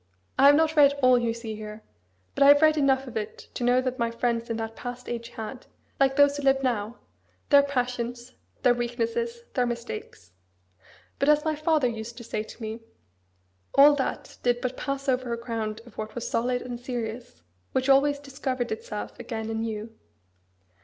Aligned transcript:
I 0.39 0.47
have 0.47 0.55
not 0.55 0.75
read 0.75 0.93
all 1.03 1.19
you 1.19 1.31
see 1.31 1.53
here. 1.55 1.83
But 2.33 2.41
I 2.43 2.47
have 2.47 2.63
read 2.63 2.75
enough 2.75 3.05
of 3.05 3.15
it 3.15 3.49
to 3.53 3.63
know 3.63 3.81
that 3.81 3.99
my 3.99 4.09
friends 4.09 4.49
in 4.49 4.57
that 4.57 4.75
past 4.75 5.07
age 5.07 5.29
had, 5.29 5.67
like 5.99 6.15
those 6.15 6.35
who 6.35 6.41
live 6.41 6.63
now, 6.63 6.97
their 7.49 7.61
passions, 7.61 8.33
their 8.63 8.73
weaknesses, 8.73 9.43
their 9.53 9.67
mistakes. 9.67 10.31
But, 11.19 11.29
as 11.29 11.45
my 11.45 11.53
father 11.55 11.87
used 11.87 12.17
to 12.17 12.23
say 12.23 12.41
to 12.41 12.59
me, 12.63 12.79
all 13.75 13.93
that 13.97 14.39
did 14.41 14.59
but 14.59 14.75
pass 14.75 15.07
over 15.07 15.33
a 15.33 15.37
ground 15.39 15.81
of 15.85 15.99
what 15.99 16.15
was 16.15 16.27
solid 16.27 16.63
and 16.63 16.79
serious, 16.79 17.43
which 17.73 17.87
always 17.87 18.17
discovered 18.17 18.71
itself 18.71 19.19
again 19.19 19.51
anew. 19.51 19.93